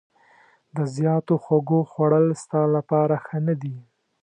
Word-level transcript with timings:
د 0.75 0.77
زیاتو 0.95 1.33
خوږو 1.43 1.79
خوړل 1.91 2.27
ستا 2.43 2.61
لپاره 2.75 3.15
ښه 3.25 3.37
نه 3.47 3.55
دي. 3.61 3.75